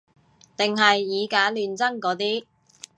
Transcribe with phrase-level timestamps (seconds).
[0.57, 2.43] 定係以假亂真嗰啲